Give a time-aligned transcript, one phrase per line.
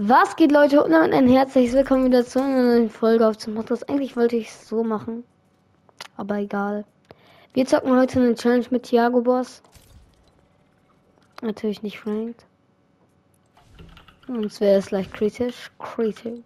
[0.00, 3.56] Was geht Leute und damit ein herzliches Willkommen wieder zu einer neuen Folge auf zum
[3.56, 3.88] Podcast.
[3.88, 5.24] Eigentlich wollte ich es so machen,
[6.16, 6.84] aber egal.
[7.52, 9.60] Wir zocken heute eine Challenge mit Thiago Boss.
[11.42, 12.46] Natürlich nicht ranked.
[14.28, 15.72] Sonst wäre es leicht kritisch.
[15.80, 16.44] Kritisch.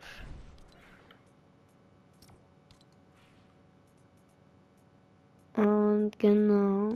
[5.56, 6.94] Und genau.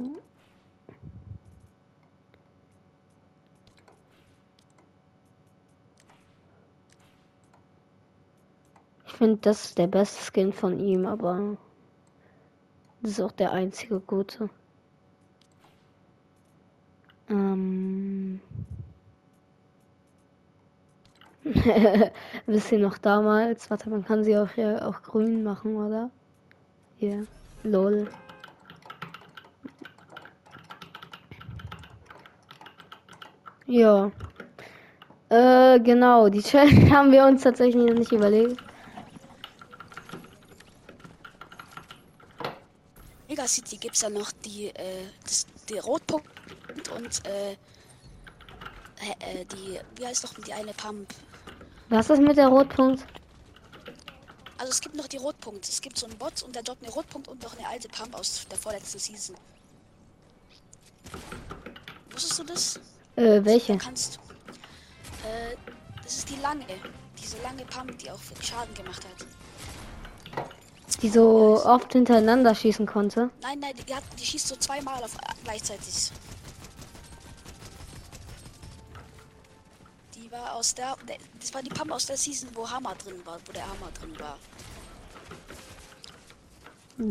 [9.17, 11.57] Finde, das ist der beste Skin von ihm, aber
[13.03, 14.51] das ist auch der einzige gute.
[17.29, 18.41] Ähm.
[22.47, 23.71] Wisst ihr noch damals?
[23.71, 26.11] Warte, man kann sie auch hier auch grün machen, oder?
[26.97, 27.27] Hier.
[27.63, 28.09] Lol.
[33.67, 34.11] Ja.
[35.29, 38.66] Äh, genau, die Challenge haben wir uns tatsächlich noch nicht überlegt.
[43.47, 46.29] Mega City gibt es ja noch die, äh, das, die Rotpunkt
[46.97, 51.09] und äh, äh, die, wie heißt doch die eine Pump?
[51.89, 53.07] Was ist mit der Rotpunkt?
[54.59, 55.69] Also es gibt noch die Rotpunkt.
[55.69, 58.17] Es gibt so einen Bot und der droppt eine Rotpunkt und noch eine alte Pump
[58.17, 59.37] aus der vorletzten Season.
[62.11, 62.81] Wusstest du das?
[63.15, 63.75] Äh, welche?
[63.75, 64.19] Da kannst
[65.25, 65.55] äh,
[66.03, 66.65] das ist die lange.
[67.17, 69.27] Diese lange Pump, die auch Schaden gemacht hat.
[71.03, 73.31] Die so oft hintereinander schießen konnte.
[73.43, 76.11] Nein, nein, die, hat, die schießt so zweimal auf gleichzeitig.
[80.15, 80.97] Die war aus der.
[81.39, 84.19] Das war die Pump aus der Season, wo Hammer drin war, wo der Hammer drin
[84.19, 84.39] war.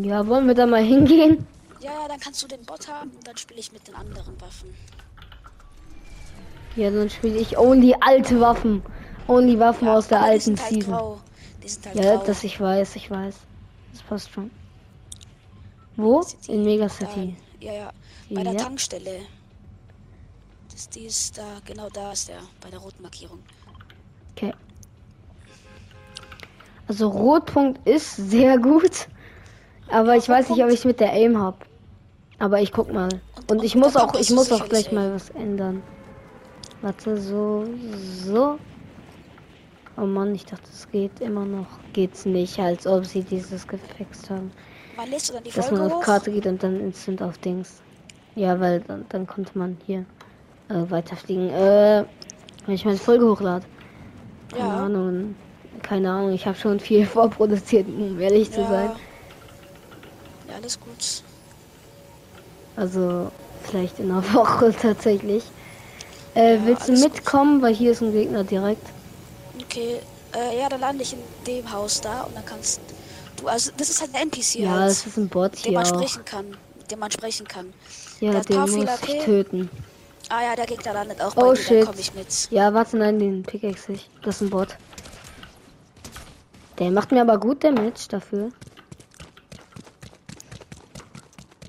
[0.03, 1.45] Ja, wollen wir da mal hingehen?
[1.79, 4.39] Ja, ja, dann kannst du den Bot haben und dann spiele ich mit den anderen
[4.41, 4.73] Waffen.
[6.75, 8.81] Ja, dann spiele ich only alte Waffen.
[9.27, 10.93] Only Waffen Ja, aus der alten halt Season.
[10.95, 12.23] halt Ja, grau.
[12.25, 13.35] das ich weiß, ich weiß.
[13.95, 14.51] Das passt schon.
[15.95, 16.21] Wo?
[16.49, 17.37] In Mega Da, City.
[17.61, 17.91] ja, ja.
[18.29, 18.59] Bei der Ja.
[18.59, 19.21] Tankstelle.
[20.69, 23.39] Das, die ist da, genau da ist der, bei der roten Markierung.
[24.35, 24.53] Okay.
[26.89, 29.07] Also Rotpunkt ist sehr gut.
[29.87, 31.65] Aber ich weiß nicht, ob ich mit der Aim hab.
[32.37, 33.05] Aber ich guck mal.
[33.37, 35.81] Und- Und und ich mit muss auch, ich muss auch gleich mal was ändern.
[36.81, 37.65] Warte, so,
[38.25, 38.59] so.
[39.97, 41.67] Oh Mann, ich dachte, es geht immer noch.
[41.93, 44.51] Geht's nicht, als ob sie dieses gefixt haben.
[44.97, 46.03] Wann lädst du dann die Dass Folge man auf?
[46.03, 47.81] Karte geht und dann instant auf Dings.
[48.35, 50.05] Ja, weil dann, dann konnte man hier
[50.69, 51.49] äh, weiterfliegen.
[51.49, 52.03] Äh,
[52.65, 53.65] wenn ich meine Folge hochlade.
[54.51, 54.77] Keine Ja.
[54.85, 55.35] Ahnung.
[55.81, 58.91] Keine Ahnung, ich habe schon viel vorproduziert, um ehrlich zu sein.
[60.49, 61.23] Ja, alles gut.
[62.75, 63.31] Also
[63.63, 65.43] vielleicht in einer Woche tatsächlich.
[66.35, 67.13] Äh, Ja, willst du alles gut.
[67.13, 67.61] mitkommen?
[67.61, 68.85] Weil hier ist ein Gegner direkt.
[69.75, 69.99] Okay,
[70.33, 72.79] äh, ja, dann lande ich in dem Haus da und dann kannst
[73.35, 75.83] du, also das ist halt ein NPC Ja, halt, es ist ein Bot hier man
[75.83, 75.87] auch.
[75.89, 76.45] sprechen kann,
[76.89, 77.73] dem man sprechen kann.
[78.21, 79.69] Ja, der den muss ich töten.
[80.29, 81.85] Ah ja, der Gegner landet auch bei Oh dir, dann shit.
[81.87, 82.27] komme ich mit.
[82.51, 84.09] Ja, warte, nein, den Pickaxe ich.
[84.23, 84.69] Das ist ein Bot.
[86.79, 88.51] Der macht mir aber gut Damage dafür.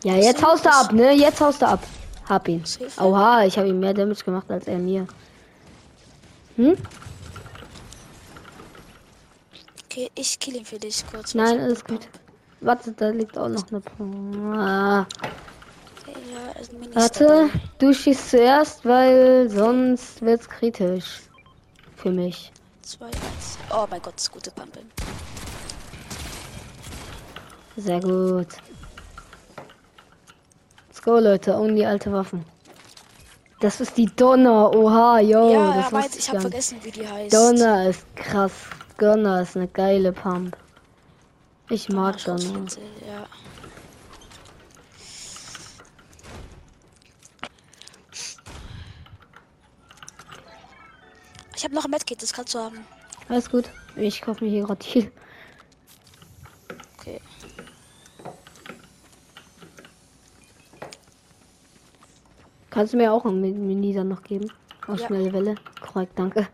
[0.05, 1.13] Ja, jetzt So, haust du das- ab, ne?
[1.13, 1.83] Jetzt haust du ab.
[2.29, 2.63] Hab ihn.
[2.63, 5.09] Was Oha, ich habe ihm mehr Damage gemacht als er mir.
[6.55, 6.77] Hm?
[9.97, 11.35] Okay, ich kill ihn für dich kurz.
[11.35, 12.07] Nein, alles gut.
[12.61, 13.81] Warte, da liegt auch noch eine.
[13.81, 13.93] P-
[14.55, 15.07] Ah.
[16.07, 17.49] Ja, Warte,
[17.79, 21.23] du schießt zuerst, weil sonst wird's kritisch.
[21.97, 22.53] Für mich.
[22.83, 23.57] Zwei, eins.
[23.75, 24.81] Oh mein Gott, gute Pumpe.
[27.79, 28.49] Sehr gut.
[30.89, 31.55] Let's go, Leute.
[31.57, 32.45] Only alte Waffen.
[33.61, 34.75] Das ist die Donner.
[34.75, 35.53] Oha, yo.
[35.55, 37.35] ja, das wusste ich ich habe vergessen, wie die heißt.
[37.35, 38.53] Donner ist krass.
[38.99, 40.57] Donner ist eine geile Pump.
[41.69, 42.19] Ich mag.
[42.21, 43.27] Schrotflinte, Ja.
[51.57, 52.85] Ich habe noch ein Medkit, das kannst du haben.
[53.29, 53.71] Alles gut.
[53.97, 55.11] Ich kaufe mir hier gerade viel.
[56.99, 57.21] Okay.
[62.71, 64.51] Kannst du mir auch ein Mi- Mini dann noch geben?
[64.87, 65.07] Aus Ja.
[65.07, 65.55] schnelle Welle.
[65.81, 66.49] Korrekt, danke.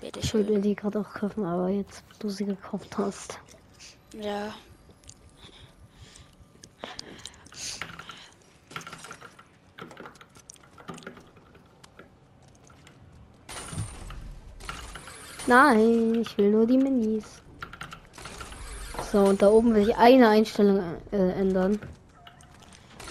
[0.00, 3.38] Bitte Ich mir die gerade auch kaufen, aber jetzt, wo du sie gekauft hast.
[4.14, 4.54] Ja.
[15.46, 17.24] Nein, ich will nur die Minis.
[19.10, 20.78] So, und da oben will ich eine Einstellung
[21.10, 21.80] äh, ändern.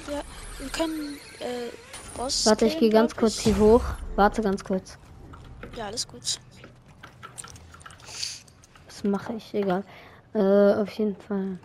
[0.09, 0.21] Ja.
[0.57, 1.69] Wir können, äh.
[2.45, 3.43] Warte, ich gehe ganz kurz ich.
[3.43, 3.83] hier hoch.
[4.15, 4.97] Warte ganz kurz.
[5.75, 6.39] Ja, alles gut.
[9.03, 9.83] Mache ich, egal.
[10.33, 11.57] Äh, auf jeden Fall.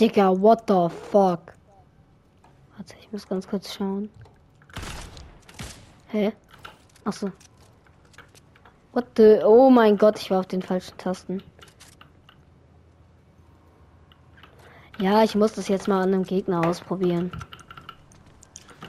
[0.00, 1.52] Digga, what the fuck?
[2.76, 4.08] Warte, ich muss ganz kurz schauen.
[6.08, 6.32] Hä?
[7.04, 7.32] Achso.
[8.92, 9.40] What the...
[9.44, 11.42] Oh mein Gott, ich war auf den falschen Tasten.
[15.00, 17.30] Ja, ich muss das jetzt mal an einem Gegner ausprobieren.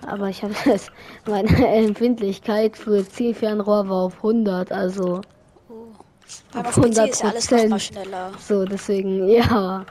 [0.09, 0.91] Aber ich habe es.
[1.27, 5.21] Meine Empfindlichkeit für Zielfernrohr war auf 100, also.
[5.69, 6.57] Oh.
[6.57, 8.31] Auf PC ist ja alles noch mal schneller.
[8.39, 9.85] So, deswegen, ja.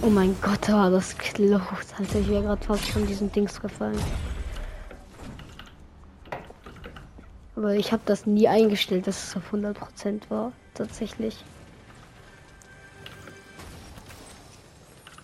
[0.00, 1.60] Oh mein Gott, war das close.
[1.98, 4.00] Alter, ich wäre gerade fast von diesen Dings gefallen.
[7.54, 10.52] Aber ich habe das nie eingestellt, dass es auf 100% war.
[10.74, 11.44] Tatsächlich.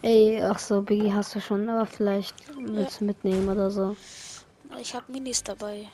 [0.03, 2.99] Ey, ach so, Biggie hast du schon, aber vielleicht willst ja.
[3.01, 3.97] du mitnehmen oder so.
[4.81, 5.89] Ich habe Minis dabei.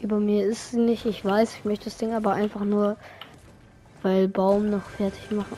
[0.00, 2.96] Über mir ist sie nicht, ich weiß, ich möchte das Ding aber einfach nur,
[4.02, 5.56] weil Baum noch fertig machen.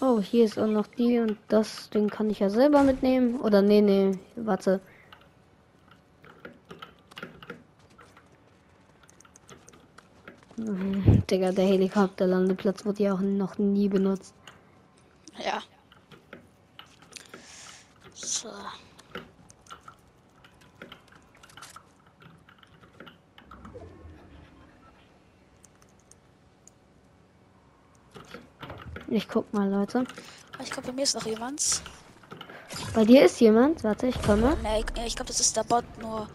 [0.00, 3.40] Oh, hier ist auch noch die und das Ding kann ich ja selber mitnehmen.
[3.40, 4.80] Oder nee, nee, warte.
[11.30, 14.34] Digga, der Helikopterlandeplatz wurde ja auch noch nie benutzt.
[15.44, 15.62] Ja.
[18.14, 18.48] So.
[29.08, 30.04] Ich guck mal, Leute.
[30.62, 31.82] Ich glaube, bei mir ist noch jemand.
[32.94, 33.84] Bei dir ist jemand?
[33.84, 34.56] Warte, ich komme.
[34.62, 36.26] Nee, ich, ich glaube, das ist der Bot nur.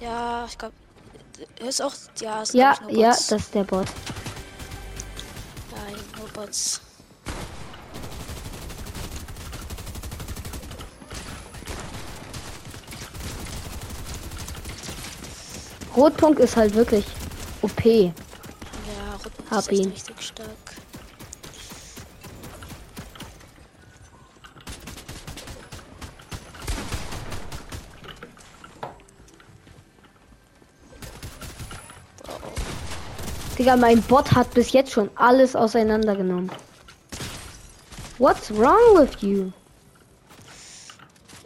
[0.00, 0.74] Ja, ich glaube,
[1.66, 1.92] ist auch.
[2.20, 3.86] Ja, ist ja, ja, das ist der Bot.
[5.74, 6.80] Nein, nur Bots.
[15.96, 17.06] Rotpunkt ist halt wirklich
[17.62, 17.84] OP.
[17.84, 18.12] Ja,
[19.12, 19.90] Rotpunkt Hab ist ihn.
[19.90, 20.25] richtig
[33.58, 36.50] Digga, mein Bot hat bis jetzt schon alles auseinandergenommen.
[38.18, 39.50] What's wrong with you?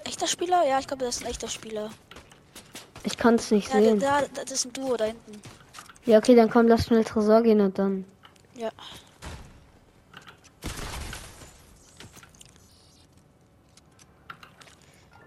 [0.04, 0.66] Echter Spieler?
[0.68, 1.90] Ja, ich glaube, das ist ein echter Spieler.
[3.04, 4.00] Ich kann es nicht ja, sehen.
[4.00, 5.40] Da, da, das ist ein Duo da hinten.
[6.04, 8.04] Ja, okay, dann komm, lass schnell Tresor gehen und dann.
[8.54, 8.70] Ja.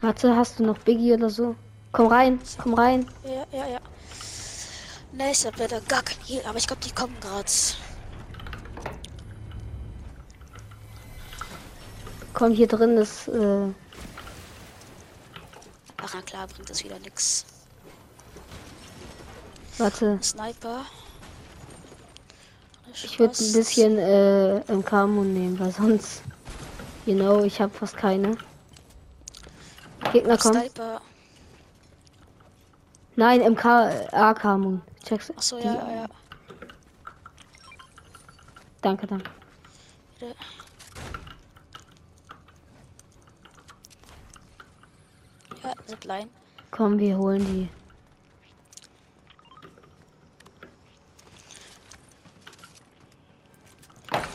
[0.02, 1.56] Warte, hast du noch Biggie oder so?
[1.94, 3.08] Komm rein, komm rein.
[3.24, 3.80] Ja, ja, ja.
[5.16, 7.50] Ich hab leider gar kein Heal, aber ich glaube, die kommen gerade.
[12.34, 13.28] Komm, hier drin ist.
[13.28, 13.68] Äh
[15.98, 17.46] Ach, na klar, bringt das wieder nix.
[19.78, 20.20] Warte.
[20.22, 20.86] Sniper.
[22.94, 26.24] Ich würde ein bisschen äh, im Kamo nehmen, weil sonst.
[27.06, 28.38] You know, ich habe fast keine.
[30.12, 30.60] Gegner kommen.
[30.60, 31.02] Sniper.
[33.16, 33.66] Nein, MK,
[34.12, 34.82] A-Kamo.
[35.04, 36.06] Checkst Achso, ja, ja, ja.
[38.82, 39.30] Danke, danke.
[40.20, 40.36] Bitte.
[45.64, 46.30] Ja, Zipline.
[46.72, 47.70] Komm, wir holen die.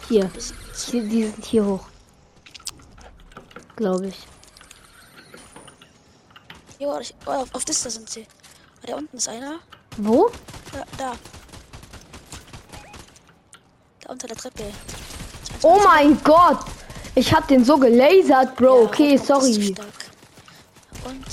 [0.08, 0.30] Hier.
[0.86, 1.02] hier.
[1.02, 1.86] Die sind hier hoch.
[3.76, 4.26] Glaube ich.
[6.78, 6.86] Ich,
[7.26, 8.26] oh, auf, auf das da sind sie.
[8.88, 9.58] Da unten ist einer.
[9.98, 10.30] Wo?
[10.72, 11.12] Da, da.
[14.00, 14.64] Da unter der Treppe.
[15.62, 16.60] Oh mein Gott!
[17.14, 18.82] Ich hab den so gelasert, Bro.
[18.82, 19.74] Ja, okay, sorry.
[21.04, 21.26] Und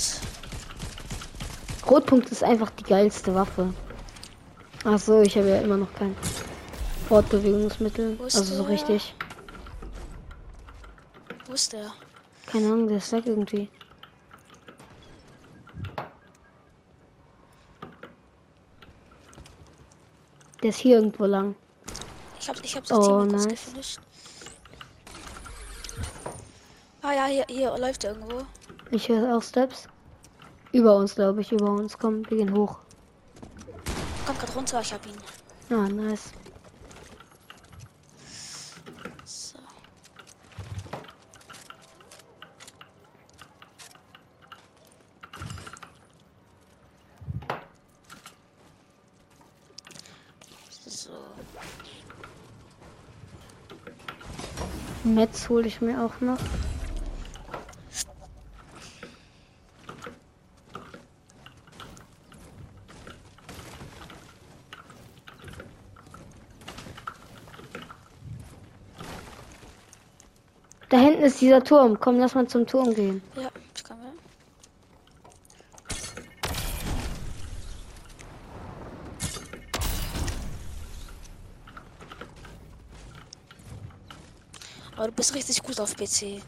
[1.90, 3.72] Rotpunkt ist einfach die geilste Waffe.
[4.84, 6.14] Ach so, ich habe ja immer noch kein
[7.08, 8.18] Fortbewegungsmittel.
[8.22, 8.72] Also so der?
[8.72, 9.14] richtig.
[11.46, 11.92] wo ist der?
[12.46, 13.70] Keine Ahnung, der ist weg irgendwie.
[20.66, 21.54] Der ist hier irgendwo lang.
[22.40, 23.72] Ich hab, ich hab Oh, Team nice.
[23.72, 24.00] nice.
[27.02, 28.44] Ah ja, hier, hier läuft er irgendwo.
[28.90, 29.86] Ich höre auch Steps.
[30.72, 31.96] Über uns, glaube ich, über uns.
[31.96, 32.78] Komm, wir gehen hoch.
[34.26, 35.14] Kommt gerade runter, ich hab ihn.
[35.70, 36.32] Ah, nice.
[39.24, 39.58] So.
[50.88, 51.10] So.
[55.06, 56.38] Metz hole ich mir auch noch.
[70.88, 71.98] Da hinten ist dieser Turm.
[72.00, 73.22] Komm, lass mal zum Turm gehen.
[73.36, 74.12] Ja, das können wir.
[84.96, 86.42] Aber du bist richtig gut auf PC.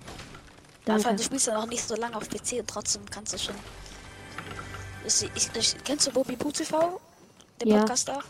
[0.84, 1.14] Danke.
[1.14, 3.54] du spielst ja noch nicht so lange auf PC und trotzdem kannst du schon.
[5.06, 7.00] Ich, ich, ich, kennst du Bobby Poo TV?
[7.60, 7.78] Den Ja.
[7.80, 8.22] Podcast auch?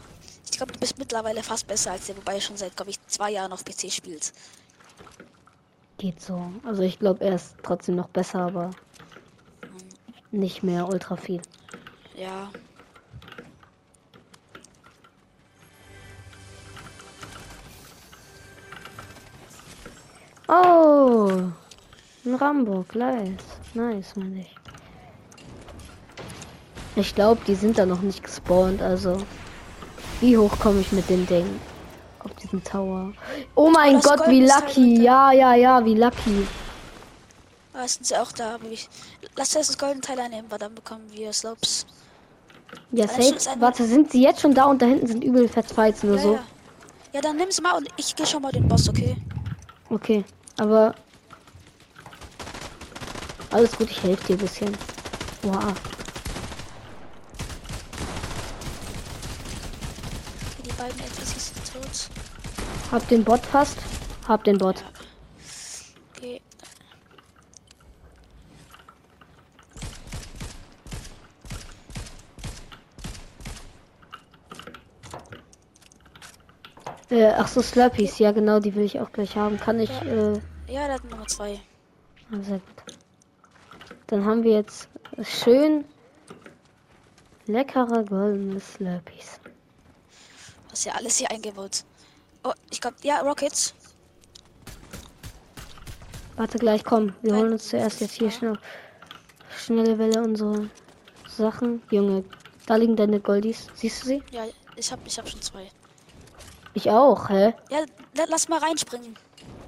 [0.44, 3.30] Ich glaube, du bist mittlerweile fast besser als der, wobei schon seit, glaube ich, zwei
[3.30, 4.32] Jahren auf PC spielt.
[5.98, 6.52] Geht so.
[6.64, 8.70] Also ich glaube, er ist trotzdem noch besser, aber
[10.30, 11.42] nicht mehr ultra viel.
[12.16, 12.50] Ja.
[20.48, 21.30] Oh,
[22.24, 23.30] ein Rambo, Gleis.
[23.74, 24.54] Nice, meine ich.
[26.96, 29.18] Ich glaube, die sind da noch nicht gespawnt, also.
[30.20, 31.46] Wie hoch komme ich mit dem Ding?
[32.20, 33.12] Auf diesen Tower.
[33.54, 34.80] Oh mein das Gott, wie Gold halt lucky.
[34.90, 35.02] runter.
[35.02, 36.46] Ja, ja, ja, wie lucky.
[37.74, 38.54] Ah, sind sie auch da.
[38.56, 38.88] aber Ich,
[39.36, 41.86] lass das goldene Teil einnehmen, weil dann bekommen wir Slopes.
[42.90, 43.36] Ja, safe.
[43.60, 46.34] Warte, sind sie jetzt schon da und da hinten sind übel Fettfights nur Ja, so?
[46.34, 46.40] ja.
[47.12, 49.16] ja, dann nimm sie mal und ich gehe schon mal den Boss, okay?
[49.90, 50.24] Okay,
[50.58, 50.94] aber.
[53.50, 54.76] Alles gut, ich helfe dir ein bisschen.
[55.42, 55.72] Wow.
[60.64, 62.10] Die beiden NPCs sind tot.
[62.92, 63.78] Hab den Bot fast.
[64.26, 64.84] Hab den Bot.
[66.16, 66.42] Okay.
[77.10, 78.18] Äh, ach so, Slurpees.
[78.18, 79.59] Ja, genau, die will ich auch gleich haben.
[79.59, 80.33] Kann ich, äh,
[80.68, 81.61] Ja, der hat Nummer zwei.
[82.33, 82.95] ah, sehr gut.
[84.09, 84.88] Dann haben wir jetzt
[85.23, 85.85] schön
[87.47, 89.40] leckere goldene Slurpees.
[90.71, 91.85] Was ja alles hier eingebaut.
[92.45, 93.75] Oh, ich glaube, ja, Rockets.
[96.37, 97.14] Warte gleich, komm.
[97.23, 97.40] Wir Nein.
[97.40, 98.59] holen uns zuerst jetzt hier schnell,
[99.57, 100.71] schnelle Welle unsere
[101.28, 101.83] Sachen.
[101.90, 102.25] Junge,
[102.66, 103.66] da liegen deine Goldies.
[103.75, 104.23] Siehst du sie?
[104.30, 104.45] Ja,
[104.76, 105.68] ich hab, ich hab schon zwei.
[106.78, 107.54] Ich auch, hä?
[107.70, 107.78] Ja,
[108.14, 109.16] la- lass mal reinspringen.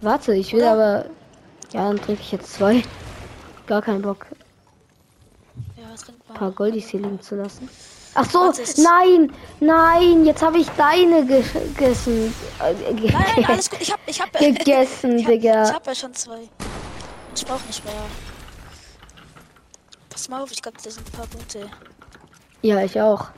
[0.00, 0.72] Warte, ich will Oder?
[0.72, 1.04] aber.
[1.72, 2.84] Ja, dann trinke ich jetzt zwei.
[3.66, 4.26] Gar keinen Bock,
[5.76, 7.68] Ja, ein paar Goldies hier liegen zu lassen.
[8.14, 8.52] Ach so,
[8.82, 11.42] nein, nein, jetzt habe ich deine ge
[11.74, 12.32] gegessen.
[12.60, 13.80] Äh, ge Nein, nein, alles gut.
[13.80, 15.64] Ich hab, ich hab, Gegessen, ich hab, Digga.
[15.64, 16.48] Ich hab ja schon zwei.
[17.34, 17.94] Ich brauch nicht mehr.
[20.08, 21.68] Pass mal auf, ich glaube, das sind ein paar gute.
[22.62, 23.30] Ja, ich auch.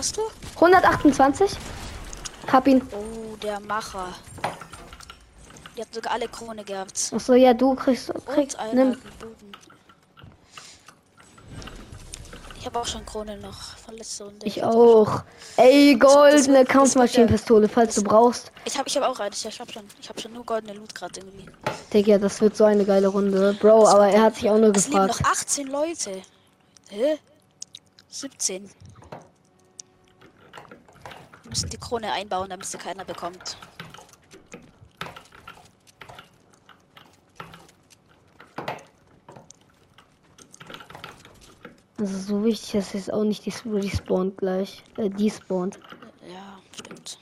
[0.00, 0.22] Hast du?
[0.54, 1.50] 128.
[2.50, 2.80] Hab ihn.
[2.90, 4.14] Oh, der Macher.
[5.76, 7.12] Die hat sogar alle Krone gehabt.
[7.14, 8.10] Ach so, ja, du kriegst.
[8.24, 9.02] Krieg, Und einen nimm.
[12.58, 14.46] Ich habe auch schon Krone noch von letzter Runde.
[14.46, 15.22] Ich auch.
[15.58, 18.52] Ey, goldene das Kampfmaschinenpistole, falls du brauchst.
[18.64, 19.34] Ich habe ich hab auch eine.
[19.34, 21.46] Ich hab schon, ich hab schon nur goldene Loot gerade irgendwie.
[21.92, 23.54] Digga, das wird so eine geile Runde.
[23.60, 25.20] Bro, aber er hat sich auch nur Es gefragt.
[25.20, 26.22] noch 18 Leute.
[26.88, 27.18] Hä?
[28.08, 28.70] 17.
[31.50, 33.56] Wir müssen die Krone einbauen, damit sie keiner bekommt.
[41.98, 44.84] Also so wichtig ist es auch nicht, die respawnt gleich.
[44.96, 45.80] Äh, die spawnt.
[46.32, 47.18] Ja, stimmt.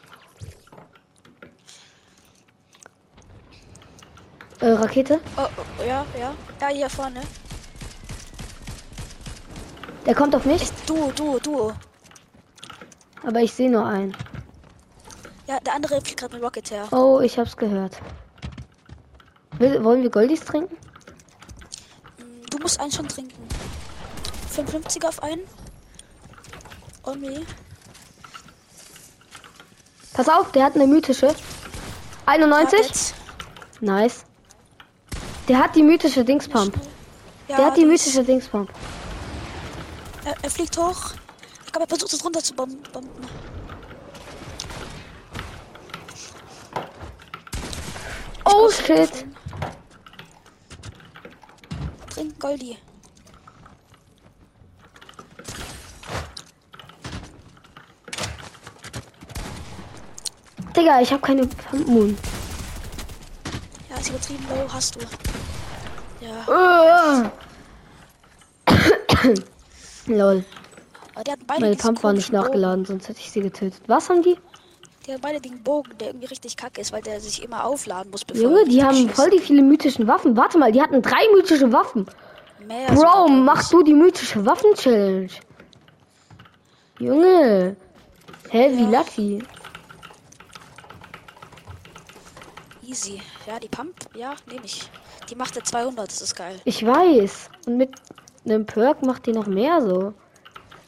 [4.60, 5.20] Äh, Rakete?
[5.38, 6.34] Oh, oh, ja, ja.
[6.60, 7.22] Ja, hier vorne.
[10.04, 11.72] Der kommt auf mich, Echt, du, du, du.
[13.26, 14.16] Aber ich sehe nur einen.
[15.46, 16.86] Ja, der andere fliegt gerade mit Rocket her.
[16.92, 17.98] Oh, ich hab's gehört.
[19.58, 20.74] Will, wollen wir Goldies trinken?
[22.18, 23.46] Mm, Du musst einen schon trinken.
[24.50, 25.40] 55 auf einen.
[27.04, 27.40] Oh nee.
[30.12, 31.34] Pass auf, der hat eine mythische.
[32.26, 32.78] 91?
[32.80, 33.14] Rocket.
[33.80, 34.24] Nice.
[35.48, 36.74] Der hat die mythische Dingspump.
[37.48, 38.68] Ja, Der hat die mythische Dingspump.
[40.24, 41.12] Er, er fliegt hoch.
[41.78, 42.82] Ich glaube, er versucht es runter zu bomben.
[48.44, 49.26] Oh shit.
[52.10, 52.76] Trink Goldi.
[60.74, 62.18] Digga, ich habe keine Pump Moon.
[63.88, 65.00] Ja, ist übertrieben low, hast du.
[66.20, 67.30] Ja,
[70.06, 70.44] Lol.
[71.18, 72.44] Aber die hatten beide Meine Pump war nicht komischen Bogen.
[72.46, 73.82] nachgeladen, sonst hätte ich sie getötet.
[73.88, 74.36] Was haben die?
[75.04, 78.12] Die haben beide den Bogen, der irgendwie richtig kacke ist, weil der sich immer aufladen
[78.12, 79.14] muss, bevor Junge, die haben schießt.
[79.16, 80.36] voll die viele mythischen Waffen.
[80.36, 82.06] Warte mal, die hatten drei mythische Waffen.
[82.66, 85.30] Mehr Bro, mach du die mythische Waffen-Challenge.
[87.00, 87.76] Junge.
[88.50, 89.00] Hä, wie Ja.
[89.00, 89.42] lucky.
[92.86, 93.20] Easy.
[93.46, 94.88] Ja, die Pump, ja, nehme ich.
[95.28, 96.60] Die macht ja 200, das ist geil.
[96.64, 97.50] Ich weiß.
[97.66, 97.90] Und mit
[98.44, 100.14] einem Perk macht die noch mehr so.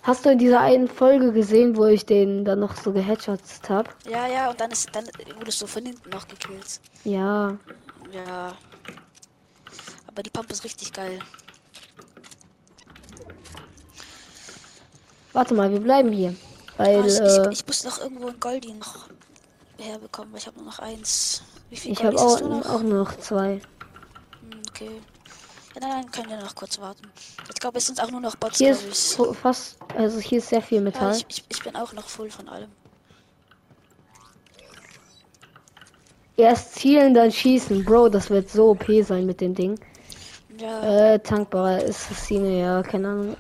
[0.03, 3.95] Hast du in dieser einen Folge gesehen, wo ich den dann noch so geheadshotzt hab?
[4.09, 5.05] Ja, ja, und dann ist dann
[5.37, 6.81] wurdest du von hinten noch gekillt.
[7.05, 7.59] Ja.
[8.11, 8.57] Ja.
[10.07, 11.19] Aber die Pump ist richtig geil.
[15.33, 16.35] Warte mal, wir bleiben hier.
[16.77, 19.07] Weil, Ah, ich, äh, ich, ich muss noch irgendwo ein Goldi noch
[19.79, 21.43] herbekommen, weil ich habe nur noch eins.
[21.69, 23.61] Wie viel ich habe auch, auch nur noch zwei.
[24.41, 24.91] Hm, okay.
[25.81, 27.11] Ja, nein, nein, können wir noch kurz warten.
[27.49, 30.49] Ich glaube, es sind auch nur noch Bots, Hier ist so fast, also hier ist
[30.49, 31.17] sehr viel Ja, Metall.
[31.17, 32.71] ich, ich, ich bin auch noch voll von allem.
[36.37, 37.85] Erst zielen, dann schießen.
[37.85, 39.79] Bro, das wird so OP sein mit dem Ding.
[40.59, 43.37] Ja, Äh, tankbare Assassine, ja, keine Ahnung.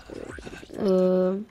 [0.78, 1.44] Äh,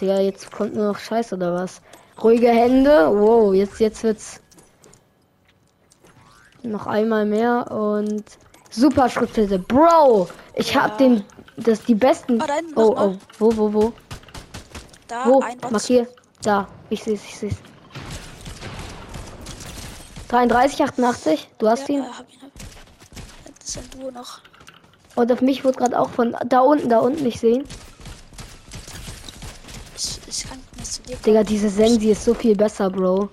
[0.00, 1.80] der jetzt kommt nur noch Scheiß oder was?
[2.22, 3.08] Ruhige Hände.
[3.10, 4.40] Wow, jetzt, jetzt wird's
[6.62, 8.24] noch einmal mehr und
[8.74, 9.58] super Schritte.
[9.58, 10.96] Bro, ich hab Ja.
[11.08, 11.24] den,
[11.56, 12.40] das die besten.
[12.40, 13.08] Ah, hinten oh, mal.
[13.08, 13.92] oh, wo, wo, wo,
[15.08, 15.40] da wo?
[15.40, 15.70] ein Bot.
[15.72, 16.08] Markier.
[16.42, 17.56] Da, ich seh's, ich seh's.
[20.28, 22.02] 33, 88, du hast ja, ihn.
[22.02, 22.50] hab ihn, hab.
[23.60, 24.40] Das ist ein Duo noch.
[25.14, 27.64] Und auf mich wurde gerade auch von da unten, da unten nicht sehen.
[29.96, 31.22] Ich, ich kann nicht zu dir kommen.
[31.24, 33.28] Digga, diese Sensi ist so viel besser, Bro.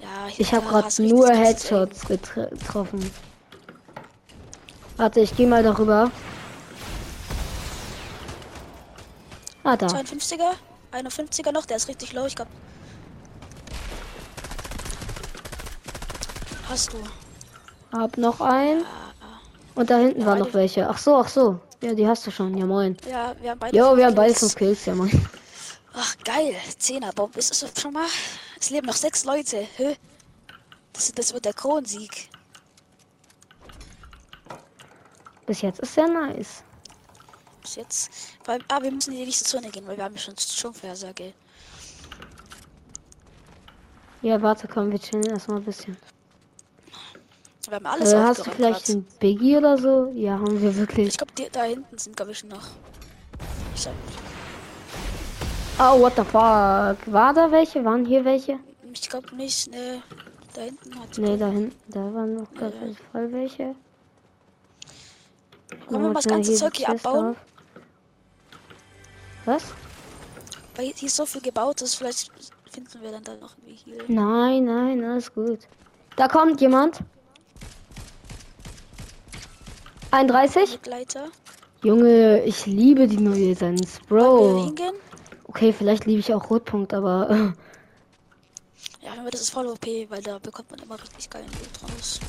[0.00, 3.10] Ja, Ich habe da gerade du nur Headshots getroffen.
[5.02, 6.12] Warte, ich gehe mal darüber.
[9.64, 9.88] Ah, da.
[9.88, 10.06] Aim.
[10.06, 10.52] 52er,
[10.92, 12.52] 51er noch, der ist richtig low, ich glaube.
[16.68, 16.98] Hast du?
[17.92, 18.84] Hab noch einen.
[19.74, 20.88] Und da hinten Ja, waren noch welche.
[20.88, 21.58] Ach so, ach so.
[21.80, 22.56] Ja, die hast du schon.
[22.56, 22.96] Ja, moin.
[23.10, 23.76] Ja, wir haben beide.
[23.76, 24.84] Jo, wir haben beide fünf Kills.
[24.84, 25.28] Ja, moin.
[25.94, 26.54] Ach, geil.
[26.78, 27.36] Zehner, Bob.
[27.36, 28.06] Ist es schon mal?
[28.60, 29.66] Es leben noch sechs Leute.
[29.78, 29.96] Hä?
[30.92, 32.28] Das, das wird der Kronsieg.
[35.52, 36.64] Bis jetzt ist sehr nice.
[37.60, 38.10] Bis jetzt.
[38.46, 41.34] Weil, ah, wir müssen in die nächste Zone gehen, weil wir haben schon Stromvorhersage.
[44.22, 45.94] Ja, warte, komm, wir chillen erstmal ein bisschen.
[47.68, 50.10] Wir haben alles Äh, hast du vielleicht einen Biggie oder so?
[50.14, 51.08] Ja, haben wir wirklich.
[51.08, 52.68] Ich glaube, da hinten sind, glaube ich, noch.
[53.74, 53.92] Ich sag,
[55.78, 57.12] Oh, what the fuck?
[57.12, 57.84] War da welche?
[57.84, 58.58] Waren hier welche?
[58.90, 60.02] ich glaube nicht, ne.
[60.54, 61.18] Da hinten hat.
[61.18, 61.76] Nee, da hinten.
[61.88, 62.72] Da waren noch Ja.
[63.12, 63.74] Fall welche.
[65.88, 67.36] Wollen wir mal das ganze Zeug hier abbauen?
[69.44, 69.64] Was?
[70.76, 72.30] Weil hier so viel gebaut ist, vielleicht
[72.70, 74.04] finden wir dann da noch irgendwie hier.
[74.08, 75.60] Nein, nein, alles gut.
[76.16, 77.00] Da kommt jemand.
[80.10, 80.78] 31?
[80.80, 81.28] Begleiter.
[81.82, 84.92] Junge, ich liebe die neue Sens, Wollen wir Bro.
[85.44, 87.54] Okay, vielleicht liebe ich auch Rotpunkt, aber
[89.02, 92.20] Ja, das ist voll OP, weil da bekommt man immer richtig geilen Loot raus.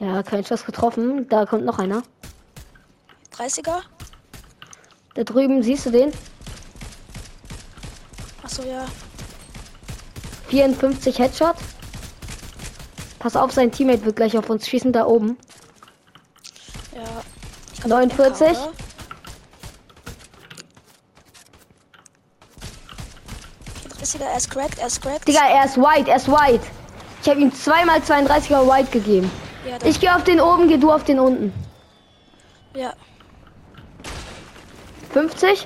[0.00, 1.28] Ja, kein Schuss getroffen.
[1.28, 2.02] Da kommt noch einer.
[3.36, 3.82] 30er?
[5.14, 6.12] Da drüben, siehst du den?
[8.42, 8.86] Achso, ja.
[10.48, 11.56] 54 Headshot.
[13.18, 15.36] Pass auf, sein Teammate wird gleich auf uns schießen, da oben.
[16.94, 17.02] Ja.
[17.72, 18.48] Ich kann 49?
[18.48, 18.72] MK, oder?
[24.06, 25.28] Vierunddreißiger, er ist cracked, er ist cracked.
[25.28, 26.64] Digga, er ist white, er ist white.
[27.22, 29.30] Ich habe ihm zweimal 32er white gegeben.
[29.68, 31.52] Ja, Ich gehe auf den oben, geh du auf den unten.
[32.74, 32.92] ja.
[35.12, 35.64] 50.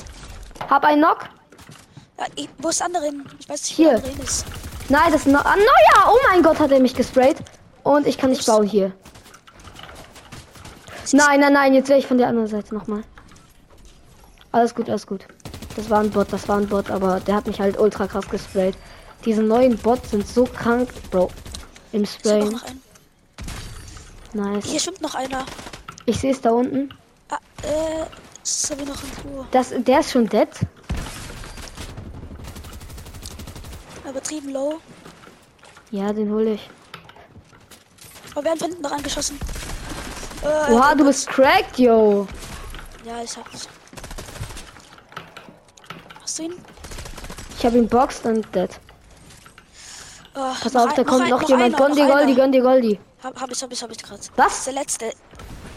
[0.68, 1.28] Hab einen Knock.
[2.18, 3.24] ja ich, wo ist der andere hin?
[3.40, 4.02] Ich weiß nicht, Hier.
[4.88, 5.44] Nein, das ist noch.
[5.44, 6.12] Ah, neuer!
[6.12, 7.38] Oh mein Gott, hat er mich gesprayt.
[7.82, 8.92] Und ich kann nicht bauen hier.
[11.12, 13.02] Nein, nein, nein, jetzt wäre ich von der anderen Seite nochmal.
[14.52, 15.26] Alles gut, alles gut.
[15.76, 18.28] Das war ein Bot, das war ein Bot, aber der hat mich halt ultra krass
[18.28, 18.76] gesprayt.
[19.24, 21.30] Diese neuen Bots sind so krank, Bro.
[21.92, 22.22] Im Ist
[24.32, 24.64] Nice.
[24.66, 25.44] Hier schwimmt noch einer.
[26.06, 26.90] Ich sehe es da unten.
[27.30, 28.06] Ah, äh,
[28.42, 29.46] ist aber noch in Ruhe.
[29.50, 30.48] Das, der ist schon dead.
[34.08, 34.80] Übertrieben low.
[35.90, 36.70] Ja, den hole ich.
[38.32, 39.38] Aber wir haben von hinten noch angeschossen.
[40.42, 42.26] Äh, Oha, oh du bist cracked, yo.
[43.04, 43.68] Ja, ich hab's.
[46.22, 46.54] Hast du ihn?
[47.58, 48.70] Ich habe ihn boxed und dead.
[50.34, 51.78] Oh, Pass noch auf, da ein- kommt ein- noch, jemand.
[51.78, 53.00] noch Goldi, gönn dir Goldi.
[53.22, 54.20] Hab, hab ich, hab ich, hab ich gerade.
[54.36, 54.64] Was?
[54.64, 55.12] der letzte.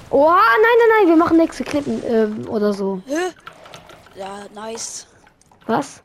[0.09, 3.01] Oha, nein, nein, nein, wir machen nächste Klippen ähm, oder so.
[3.05, 3.15] Hä?
[4.15, 5.07] Ja, nice.
[5.65, 6.01] Was?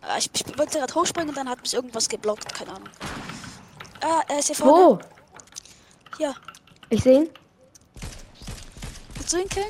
[0.00, 2.88] Ah, Ich, ich wollte gerade hochspringen und dann hat mich irgendwas geblockt, keine Ahnung.
[4.00, 4.84] Ah, er ist hier vorne.
[4.84, 4.98] Wo?
[6.16, 6.34] Hier.
[6.88, 7.30] Ich sehe ihn.
[9.16, 9.66] Willst du ihn killen?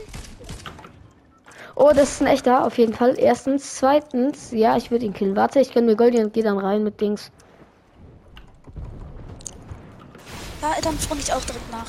[1.75, 3.18] Oh, das ist ein echter, auf jeden Fall.
[3.18, 3.77] Erstens.
[3.77, 5.37] Zweitens, ja, ich würde ihn killen.
[5.37, 7.31] Warte, ich gönn mir Goldie und gehe dann rein mit Dings.
[10.62, 11.88] Ja, dann sprung ich auch direkt nach.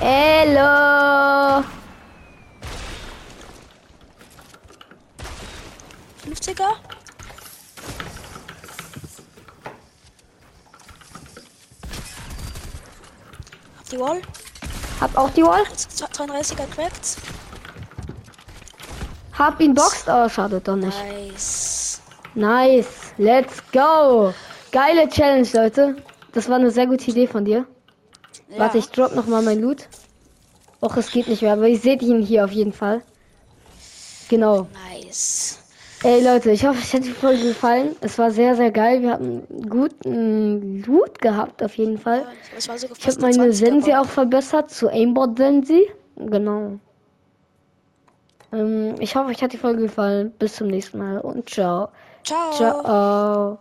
[0.00, 1.64] Hello!
[6.28, 6.66] 50er?
[13.78, 14.20] Auf die Wall.
[15.00, 15.62] Hab auch die Wall.
[15.62, 17.18] 32er cracked.
[19.38, 20.98] Hab ihn boxt, aber schade doch nicht.
[20.98, 22.00] Nice.
[22.34, 23.12] Nice.
[23.16, 24.34] Let's go.
[24.72, 25.96] Geile Challenge, Leute.
[26.36, 27.64] Das war eine sehr gute Idee von dir.
[28.50, 28.58] Ja.
[28.58, 29.88] Warte, ich drop noch mal mein Loot.
[30.82, 33.00] Och, es geht nicht mehr, aber ihr seht ihn hier auf jeden Fall.
[34.28, 34.66] Genau.
[34.92, 35.58] Nice.
[36.02, 37.96] Ey Leute, ich hoffe, es hat die Folge gefallen.
[38.02, 39.00] Es war sehr, sehr geil.
[39.00, 42.26] Wir hatten guten Loot gehabt, auf jeden Fall.
[42.58, 45.90] Ja, Ich habe meine 20er Sensi auch verbessert zu Aimbot Sensi.
[46.16, 46.78] Genau.
[48.52, 50.34] Ähm, ich hoffe, euch hat die Folge gefallen.
[50.38, 51.88] Bis zum nächsten Mal und ciao.
[52.24, 52.52] Ciao.
[52.52, 53.58] Ciao.